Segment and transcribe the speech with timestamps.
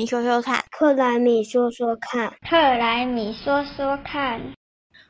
[0.00, 4.40] 米说说看，克莱米说说看，克莱米说说看。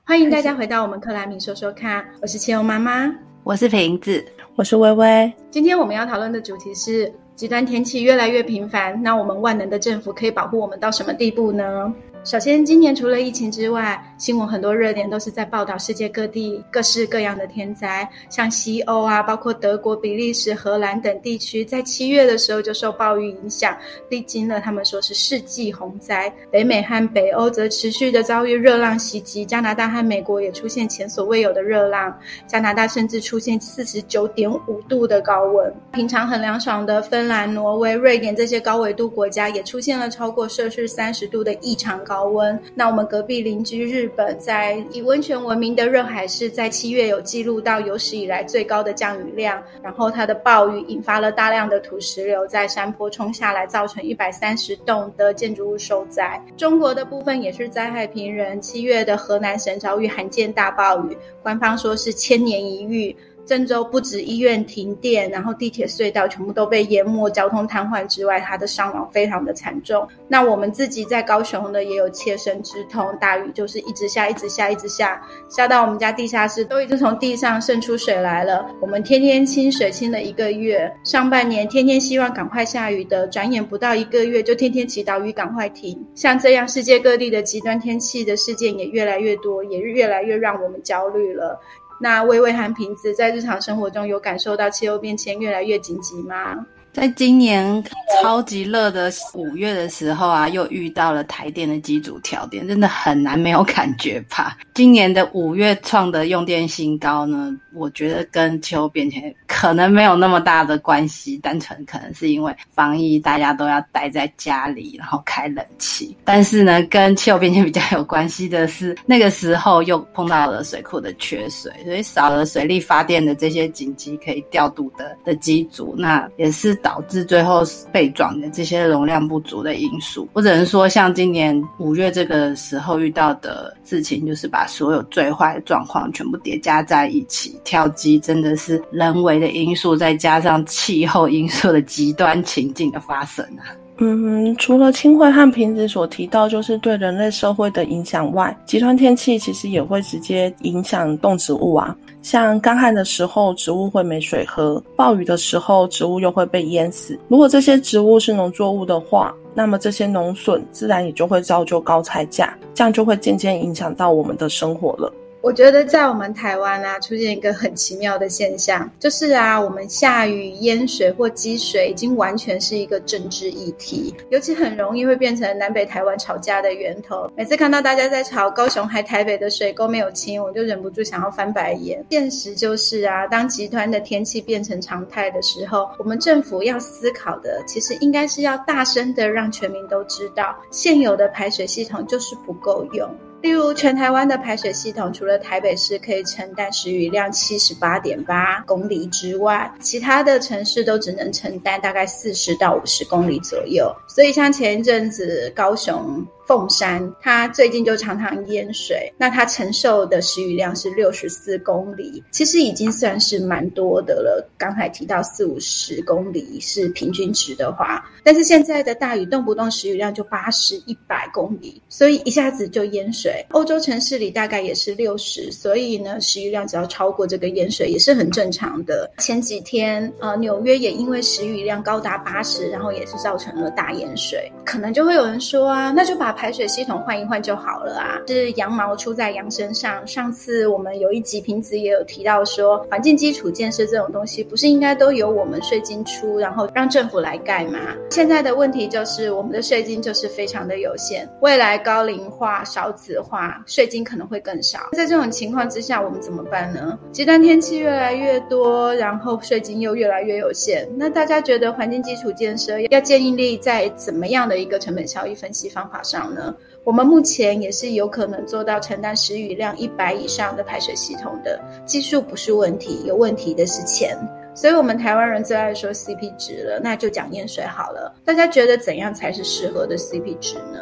[0.05, 3.09] 欢迎大家回到我们克莱米说说看，我是千欧妈妈，
[3.45, 4.27] 我是瓶子，
[4.57, 5.33] 我是微微。
[5.49, 11.95] 今天我们要讨论的主题是极端天气越来越频繁，那我们万能的政府可以保护我们到什么地步呢？
[12.23, 23.75] 首先，今年除了疫情之外，新闻很多热点都是在报道世界各地各式各样的天灾，像西欧啊，包括德国、比利时、荷兰等地区，在七月的时候就受暴雨影响，
[24.11, 26.31] 历经了他们说是世纪洪灾。
[26.51, 32.15] 北美和北欧则持续的遭遇热浪袭击，加拿大和美国也出现前所未有的热浪，
[32.47, 35.75] 加拿大甚至出现四十九点五度的高温。
[35.93, 42.31] 平常很凉爽的芬兰、挪威、瑞典这些高纬度国家，也出现了超过摄氏三十度的异常高。
[42.31, 56.41] 温，那我们隔壁邻居日本，在以温泉闻名的热海市，在七月有记录到有史以来最高的降雨量，然后它的暴雨引发了大量的土石流在山坡冲下来，造成一百三十栋的建筑物受灾。
[56.57, 63.15] 中国的部分也是灾害频仍，七月的河南省遭遇罕见大暴雨，官方说是千年一遇。
[63.47, 70.07] 郑州不止医院停电，然后地铁隧道全部都被淹没，交通瘫痪之外，它的伤亡非常的惨重。
[70.29, 78.65] 那我们自己在高雄的也有切身之痛，大雨就是一直下，一直下，一直下，下到我们家地下室都已经从地上渗出水来了。
[78.81, 85.99] 我们天天清水清了一个月，上半年天天希望赶快下雨的，转眼不到一个月就天天祈祷雨赶快停。
[86.15, 91.61] 像这样世界各地的极端天气的事件也越来越多，也越来越让我们焦虑了。
[92.01, 96.67] 那微微含瓶子在日常生活中有感受到气候变迁越来越紧急吗？
[96.93, 97.85] 在今年
[98.21, 104.57] 超级热的五月的时候啊，又遇到了台电的机组跳电，真的很难没有感觉吧？
[104.75, 107.57] 今年的五月创的用电新高呢？
[107.75, 116.17] 我觉得跟气候变迁 可能没有那么大的关系，单纯可能是因为防疫，大家都要待在家里，然后开冷气。
[116.25, 130.29] 但是呢，跟气候变迁比较有关系的是，那个时候又碰到了水库的缺水，所以少了水力发电的这些紧急可以调度的的机组，那也是导致最后被撞的这些容量不足的因素。
[130.33, 137.60] 我只能说，像今年五月这个时候遇到的事情，就是把所有最坏的状况全部叠加在一起。
[137.65, 143.77] 跳机真的是人为的因素，再加上气候因素的极端情境的发生啊。
[144.03, 151.95] 嗯，除了清慧和瓶子所提到，就是对人类社会的影响外，极端天气其实也会直接影响动植物啊。
[152.23, 157.19] 像干旱的时候，植物会没水喝；暴雨的时候，植物又会被淹死。
[157.29, 165.13] 如果这些植物是农作物的话，那么这些农损自然也就会造就高菜价，这样就会渐渐影响到我们的生活了。
[165.43, 177.31] 我觉得在我们台湾啊，出现一个很奇妙的现象，就是啊，我们下雨淹水或积水，已经完全是一个政治议题，尤其很容易会变成南北台湾吵架的源头。
[177.35, 182.05] 每次看到大家在吵高雄还台北的水沟没有清，我就忍不住想要翻白眼。
[182.11, 193.09] 现实就是啊，当极端的天气变成常态的时候，我们政府要思考的，其实应该是要大声的让全民都知道，现有的排水系统就是不够用。
[193.43, 203.91] 例如，全台湾的排水系统，除了台北市可以承担时雨量七十八点八公里之外，其他的城市都只能承担大概四十到五十公里左右。
[204.09, 206.27] 所以，像前一阵子高雄。
[206.51, 214.45] 凤山，它最近就常常淹水，那它承受的时雨量是六十四公里，其实已经算是蛮多的了。
[214.59, 223.47] 刚才提到四五十公里是平均值的话，但是现在的大雨动不动时雨量就八十一百公里，所以一下子就淹水。
[223.51, 229.09] 欧洲城市里大概也是六十，所以呢，时雨量只要超过这个淹水也是很正常的。
[229.19, 234.51] 前几天，呃，纽约也因为时雨量高达八十，然后也是造成了大淹水。
[234.65, 238.17] 可能就会有人说啊，那就把排水系统换一换就好了啊！
[238.27, 240.07] 是羊毛出在羊身上。
[240.07, 247.79] 上次我们有一集瓶子也有提到说，环境基础建设这种东西，不是应该都由我们税金出，然后让政府来盖吗？
[248.11, 251.29] 现在的问题就是，我们的税金就是非常的有限。
[251.43, 254.79] 未来高龄化、少子化，税金可能会更少。
[254.93, 256.99] 在这种情况之下，我们怎么办呢？
[257.13, 266.20] 极端天气越来越多，然后税金又越来越有限，那大家觉得环境基础建设要建立在怎么样的一个成本效益分析方法上？
[266.35, 274.17] 呢，我们目前也是有可能做到承担十余辆一百以上的排水系统的技术不是问题，有问题的是钱。
[274.53, 278.13] 所以，我们台湾人最爱说 CP 值了，那就讲淹水好了。
[278.25, 280.81] 大家觉得怎样才是适合的 CP 值呢？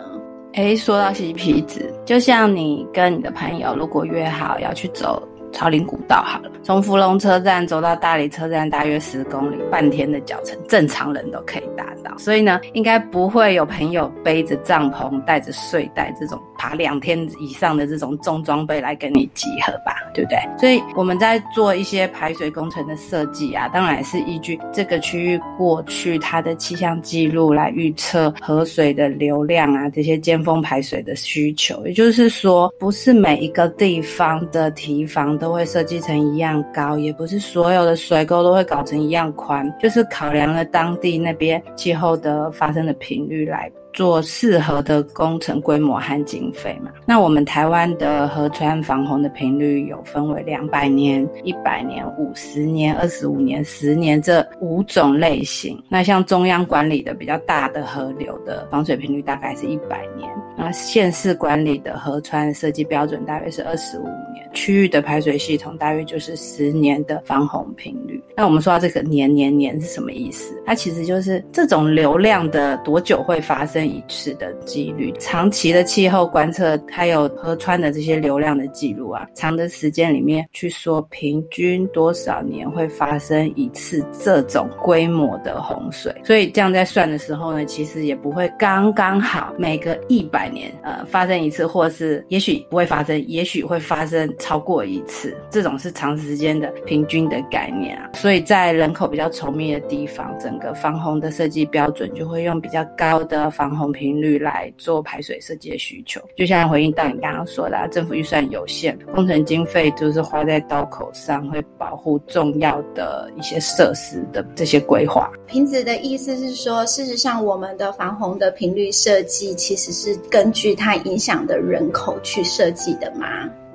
[0.55, 5.23] 诶，说到 CP 值，就像你跟你的朋友如果约好要去走
[5.53, 12.17] 朝林古道好了，从芙蓉车站走到大理车站大约十公里，半天的脚程，正常人都可以达到。
[12.19, 20.39] 所以呢，应该不会有朋友背着帐篷、带着睡袋这种爬两天以上的这种重装备来跟你集合吧，对不对？
[20.59, 31.87] 所以我们在做一些排水工程的设计啊，当然是依据这个区域过去它的气象记录来预测河水的流量啊，这些尖峰排水的需求。
[31.87, 43.71] 也就是说，不是每一个地方的堤防都会设计成一样高，也不是所有的水沟都会搞成一样宽，就是考量了当地那边气候的发生的频率来。
[43.99, 46.93] 做适合的工程规模和经费嘛？
[47.05, 55.83] 那我们台湾的河川防洪的频率有分为两百年、一百年、五十年、二十五年、十年这五种类型。
[55.89, 68.23] 那像中央管理的比较大的河流的防水频率大概是一百年，那县市管理的河川设计标准大约是二十五年，区域的排水系统大约就是十年的防洪频率。
[68.37, 70.55] 那我们说到这个年年年是什么意思？
[70.65, 73.88] 它其实就是这种流量的多久会发生。
[73.89, 103.68] 一次的几率，长期的气候观测，还有河川的这些流量的记录啊，长的时间里面去说平均多少年会发生一次这种规模的洪水，所以这样在算的时候呢，其实也不会刚刚好每个一百年呃发生一次，或是也许不会发生，也许会发生超过一次，这种是长时间的平均的概念啊，所以在人口比较稠密的地方，整个防洪的设计标准就会用比较高的防。
[103.69, 115.31] 防洪频率来做排水设计的需求，就像回应到你刚刚说的，政府预算有限，工程经费就是花在刀口上，会保护重要的一些设施的这些规划。
[115.47, 123.27] 瓶子的意思是说，事实上我们的防洪的频率设计其实是根据它影响的人口去设计的吗？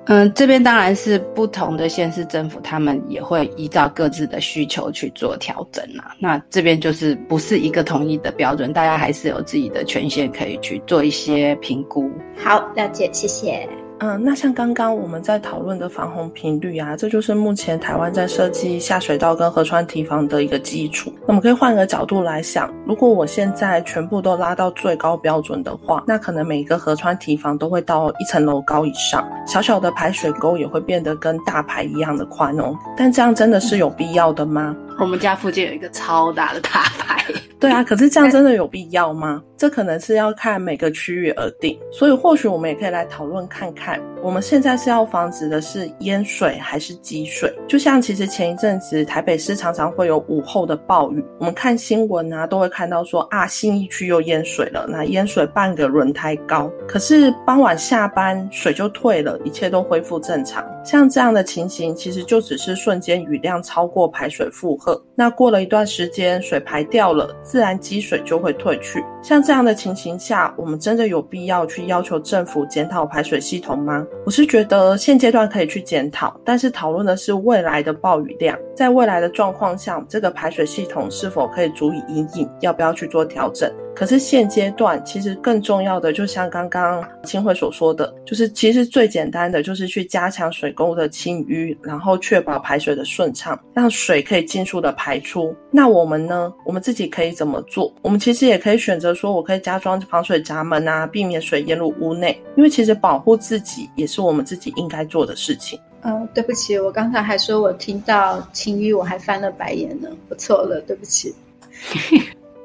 [0.06, 6.16] 嗯，这边当然是不同的县市政府，他们也会依照各自的需求去做调整啦。
[6.20, 12.12] 那这边就是不是一个统一的标准，大家还是有自己的权限可以去做一些评估。
[12.38, 13.68] 好，了解，谢谢。
[14.00, 21.14] 嗯，那像刚刚我们在讨论的防洪频率啊，这就是目前台湾在设计下水道跟河川堤防的一个基础。
[21.22, 32.76] 那我们可以换个角度来想，如果我现在全部都拉到最高标准的话，那可能每一个河川堤防都会到一层楼高以上，小小的排水沟也会变得跟大排一样的宽哦。
[32.98, 34.76] 但这样真的是有必要的吗？
[35.00, 37.24] 我们家附近有一个超大的大排。
[37.60, 39.42] 对啊，可是这样真的有必要吗？
[39.58, 41.80] 这可能是要看每个区域而定。
[41.94, 43.93] 所以或许我们也可以来讨论看看，
[44.24, 47.54] 我们现在是要防止的是淹水还是积水？
[47.68, 56.72] 就像其实前一阵子台北市常常会有午后的暴雨，我们看新闻啊都会看到说啊新一区又淹水了，那淹水半个轮胎高。
[56.88, 60.66] 可是傍晚下班水就退了，一切都恢复正常。
[60.86, 67.34] 像这样的情形，其实就只是瞬间雨量超过排水负荷，那过了一段时间水排掉了。
[67.42, 69.04] 自然积水就会退去。
[69.22, 74.06] 像这样的情形下，我们真的有必要去要求政府检讨排水系统吗？
[74.26, 83.72] 我是觉得现阶段可以去检讨，但是讨论的是未来的暴雨量，在未来的状况下，这个排水系统是否可以足以引领，要不要去做调整？
[83.96, 95.56] 可是现阶段，其实更重要的，就像刚刚清慧所说的，就是其实最简单的，就是去加强水沟的清淤，然后确保排水的顺畅，让水可以尽速的排出。
[95.70, 96.52] 那我们呢？
[96.66, 97.94] 我们自己可以怎么做？
[98.02, 102.42] 我们其实也可以选择说，我可以加装防水闸门啊，避免水淹入屋内。
[102.56, 103.60] 因为其实保护自
[103.96, 105.80] 也是我们自己应该做的事情。
[106.02, 111.34] 嗯，对不起，我刚才还说我听到清淤，我还翻了白眼呢，我错了，对不起。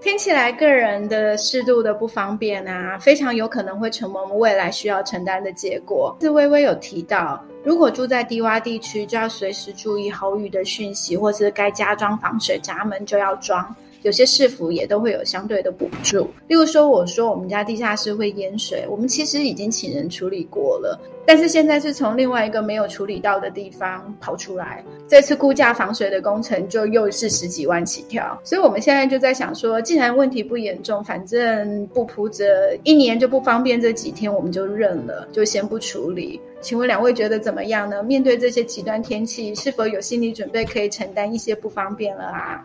[0.01, 6.17] 听起来个人的适度的不方便啊，非常有可能会成为我们未来需要承担的结果。
[6.21, 13.75] 是微微有提到，如果住在低洼地区，就要随时注意豪雨的讯息，或是该加装防水闸门就要装。
[14.03, 36.41] 有些市府也都会有相对的补助，例如说，我说我们家地下室会淹水，我们其实已经请人处理过了，但是现在是从另外一个没有处理到的地方跑出来，这次估价防水的工程就又是十几万起跳，所以我们现在就在想说，既然问题不严重，反正不铺着一年就不方便这几天，我们就认了，就先不处理。
[36.61, 38.03] 请问两位觉得怎么样呢？
[38.03, 42.65] 面对这些极端天气，是否有心理准备可以承担一些不方便了啊？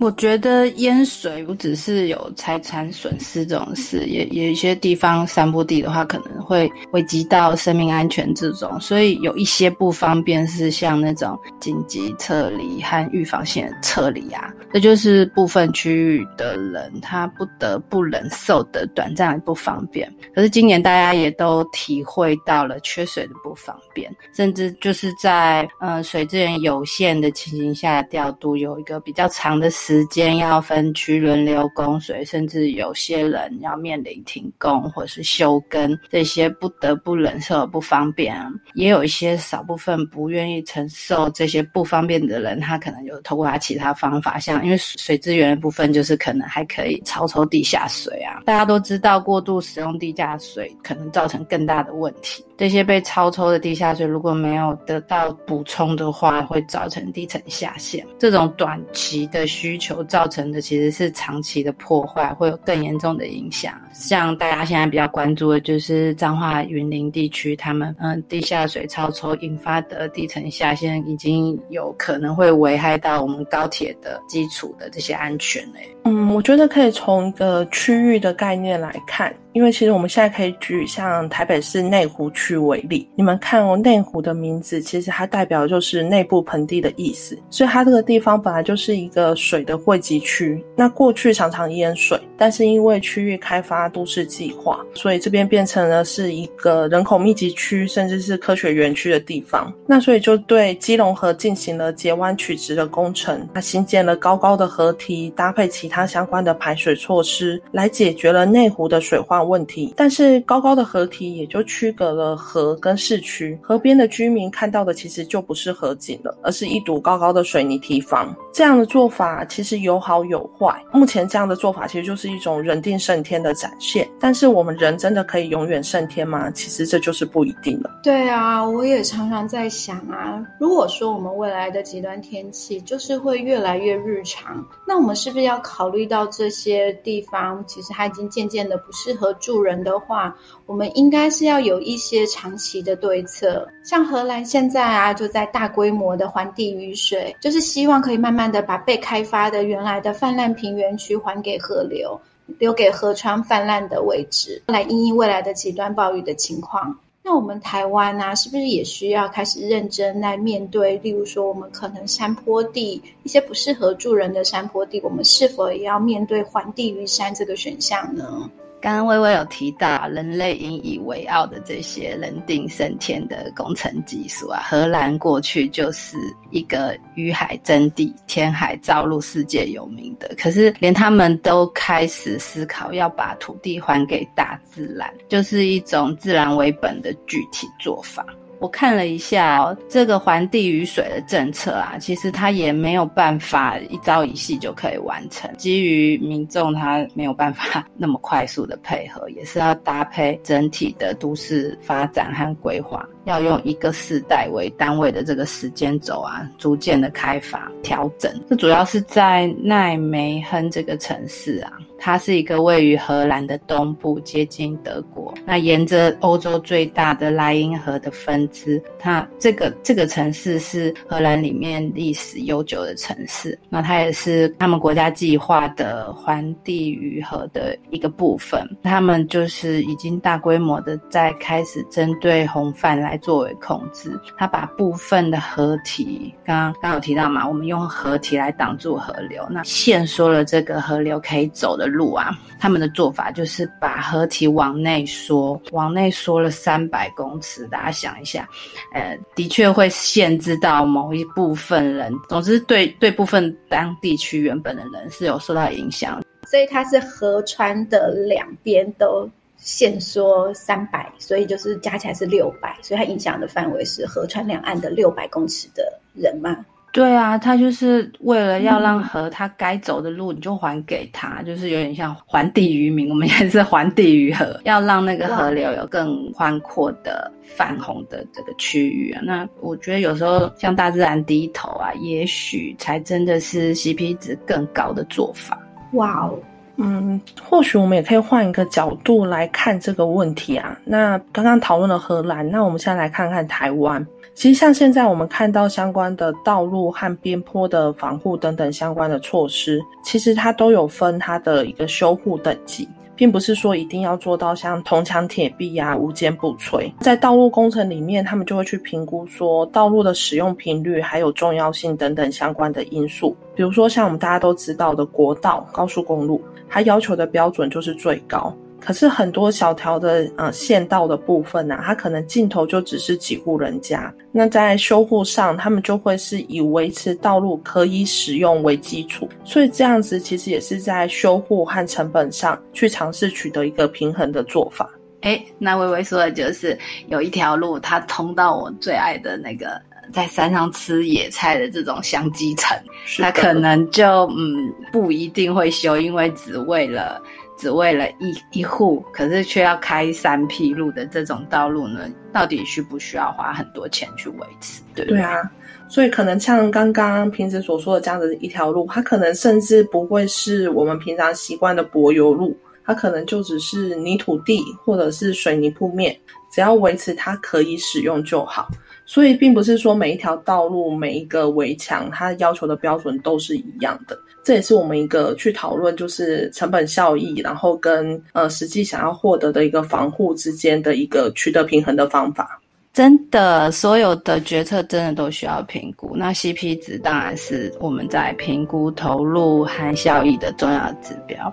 [0.00, 20.12] 我觉得淹水不只是有财产损失这种事，也有一些地方山坡地的话，可能会危及到生命安全这种，所以有一些不方便是像那种紧急撤离和预防性的撤离啊，这就是部分区域的人他不得不忍受的短暂的不方便。
[20.34, 29.70] 可是今年大家也都体会到了缺水的不方便，甚至就是在呃水资源有限的情形下调度有一个比较长的。
[29.86, 38.50] 时间要分区轮流供水，甚至有些人要面临停工或是休耕，这些不得不忍受的不方便啊。
[38.72, 48.40] 也有一些少部分不愿意承受这些不方便的人，他可能有透过他其他方法，像因为水资源的部分，就是可能还可以超抽地下水啊。
[48.46, 52.42] 大家都知道，过度使用地下水可能造成更大的问题。
[52.56, 58.06] 这些被超抽的地下水如果没有得到补充的话，会造成地层下陷。
[58.18, 63.74] 这种短期的需需求造成的其实是长期的破坏，会有更严重的影响。
[63.92, 75.93] 像大家现在比较关注的就是彰化云林地区，他们嗯地下水超抽引发的地层下陷，已经有可能会危害到我们高铁的基础的这些安全嘞。
[76.04, 79.34] 嗯，我觉得可以从一个区域的概念来看。
[79.54, 90.60] 因为其实我们现在可以举像台北市内湖区为例，你们看哦，内湖的名字其实它代表就是内部盆地的意思，所以它这个地方本来就是一个水的汇集区。
[90.74, 99.72] 那过去常常淹水，但是因为区域开发都市计划，所以这边变成了是一个人口密集区，甚至是科学园区的地方。
[99.86, 109.34] 那所以就对基隆河进行了截弯取直的工程，它新建了高高的河堤，搭配其他它相关的排水措施，来解决了内湖的水患。
[109.44, 118.34] 问题，但是高高的河堤也就区隔了河跟市区，河边的居民看到的其实就不是河景了，而是一堵高高的水泥堤防。
[118.54, 120.74] 这样的做法其实有好有坏。
[120.92, 126.50] 目前这样的做法其实就是一种人定胜天的展现，但是我们人真的可以永远胜天吗？
[126.52, 127.90] 其实这就是不一定了。
[128.02, 139.34] 对啊，我也常常在想啊，如果说我们未来的极端天气就是会越来越日常，那我们是不是要考考虑到这些地方其实它已经渐渐的不适合？
[139.34, 143.68] 住人的话，我们应该是要有一些长期的对策。
[143.84, 152.18] 像荷兰现在啊，就在大规模的还地雨水，就是希望可以慢慢的把被开发的原来的泛滥平原区还给河流，
[152.58, 156.98] 留给河川泛滥的位置，来应应未来的极端暴雨的情况。
[157.26, 160.98] 那我们台湾呢，是不是也需要开始认真来面对？
[160.98, 168.50] 例如说，我们可能山坡地一些不适合住人的山坡地，我们是否也要面对还地于山这个选项呢？
[168.84, 176.18] 刚刚微微有提到人类引以为傲的这些人定胜天的工程技术啊，荷兰过去就是
[176.50, 188.22] 一个与海争地、填海造陆世界有名的，可是连他们都开始思考要把土地还给大自然，就是一种自然为本的具体做法。
[188.60, 195.50] 我看了一下哦，这个还地于水的政策啊，其实它也没有办法一朝一夕就可以完成。
[195.56, 208.32] 基于民众他没有办法 那么快速的配合，也是要搭配整体的都市发展和规划，要用一个世代为单位的这个时间轴啊，逐渐的开发调整。
[208.48, 211.72] 这主要是在奈梅亨这个城市啊。
[211.96, 215.32] 它是一个位于荷兰的东部，接近德国。
[215.46, 223.58] 那沿着欧洲最大的莱茵河的分支，它这个这个城市是荷兰里面历史悠久的城市。
[223.70, 228.68] 那它也是他们国家计划的环地于河的一个部分。
[228.82, 234.20] 他们就是已经大规模的在开始针对洪泛来作为控制。
[234.36, 241.94] 他把部分的河堤，刚刚刚有提到嘛，我们用河堤来挡住河流，那限缩了这个河流可以走的。
[241.94, 247.68] 路啊，他们的做法就是把河体往内缩，往内缩了三百公尺。
[247.68, 248.48] 大家想一下，
[248.92, 252.12] 呃，的确会限制到某一部分人。
[252.28, 256.20] 总之，对对部分当地区原本的人是有受到影响。
[256.48, 259.30] 所以它是河川的两边都
[259.64, 262.76] 限缩三百，所以就是加起来是六百。
[262.82, 266.64] 所以它影响的范围是河川两岸的六百公尺的人嘛。
[266.92, 273.10] 对啊，他就是为了要让河他该走的路，你就还给他，就是有点像还地于民。
[273.10, 279.20] 我们也是还地于河，要让那个河流有更宽阔的泛洪的这个区域啊。
[279.24, 285.58] 那我觉得有时候向大自然低头啊，也许才真的是 CP 值更高的做法。
[285.94, 286.38] 哇哦！
[286.76, 290.76] 嗯，或许我们也可以换一个角度来看这个问题啊。
[290.84, 294.04] 那刚刚讨论了荷兰，那我们现在来看看台湾。
[294.34, 302.88] 其实像现在我们看到相关的道路和边坡的防护等等相关的措施，其实它都有分它的一个修护等级。
[303.16, 306.92] 并不是说一定要做到像铜墙铁壁呀、无坚不摧。
[307.00, 313.36] 在道路工程里面，他们就会去评估说道路的使用频率、还有重要性等等相关的因素。
[313.54, 318.54] 比如说，像我们大家都知道的国道、高速公路，它要求的标准就是最高。
[318.84, 324.12] 可是很多小条的呃县道的部分呢，它可能尽头就只是几户人家。
[324.30, 334.90] 那在修护上，他们就会是以维持道路可以使用为基础，所以这样子其实也是在修护和成本上去尝试取得一个平衡的做法。
[335.22, 339.80] 哎，那微微说的就是有一条路，它通到我最爱的那个
[340.12, 342.76] 在山上吃野菜的这种香积城，
[343.16, 347.22] 它可能就嗯不一定会修，因为只为了。
[347.56, 352.08] 只为了一一户，可是却要开三批路的这种道路呢？
[352.32, 354.82] 到底需不需要花很多钱去维持？
[354.94, 355.48] 对对啊，
[355.88, 366.18] 所以可能像刚刚平时所说的这样子一条路，它可能甚至不会是我们平常习惯的柏油路，它可能就只是泥土地或者是水泥铺面，
[366.50, 368.68] 只要维持它可以使用就好。
[369.06, 374.18] 所以并不是说每一条道路、每一个围墙，它要求的标准都是一样的。
[374.42, 382.60] 这也是我们一个去讨论，就是成本效益，然后跟呃实际想要获得的一个防护之间的一个取得平衡的方法。
[382.92, 386.14] 真的，所有的决策真的都需要评估。
[386.14, 391.52] 那 CP 值当然是我们在评估投入和效益的重要指标，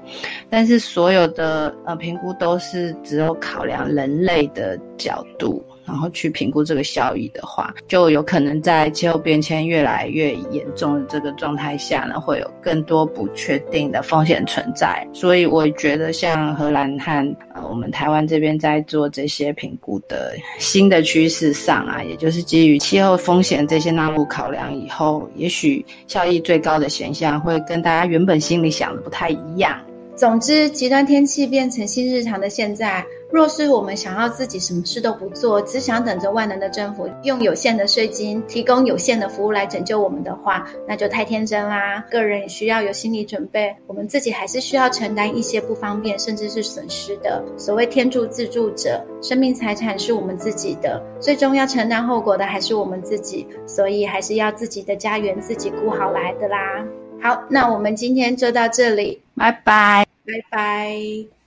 [0.51, 5.65] 但是所有的呃评估都是只有考量人类的角度。
[5.91, 15.05] 然后去评估这个效益的话，就有可能在气候变迁越来越严重的这个状态下呢，会有更多不确定的风险存在。
[15.11, 29.77] 所以我觉得，像荷兰和呃我们台湾这边在做这些评估的新的趋势上啊，也就是基于气候风险这些纳入考量以后，也许效益最高的选项会跟大家原本心里想的不太一样。
[30.15, 33.03] 总之，极端天气变成新日常的现在。
[33.31, 42.03] 若是我们想要自己什么事都不做，只想等着万能的政府用有限的税金提供有限的服务来拯救我们的话，那就太天真啦。
[42.11, 47.43] 个人也需要有心理准备，我们自己还是需要承担一些不方便甚至是损失的。
[47.57, 56.85] 所谓天助自助者，生命财产是我们自己的，最终要承担后果的还是我们自己，所以还是要自己的家园自己顾好来的啦。
[57.21, 61.40] 好，那我们今天就到这里，拜拜，拜拜。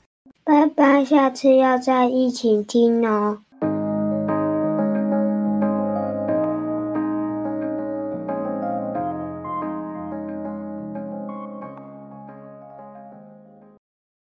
[0.47, 3.44] 拜拜，下次要再一起听哦。